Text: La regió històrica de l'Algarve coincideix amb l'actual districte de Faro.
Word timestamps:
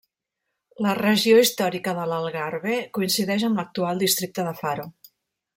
La 0.85 0.93
regió 0.99 1.41
històrica 1.41 1.93
de 1.99 2.07
l'Algarve 2.13 2.79
coincideix 2.99 3.47
amb 3.51 3.63
l'actual 3.63 4.05
districte 4.07 4.51
de 4.53 4.59
Faro. 4.65 4.93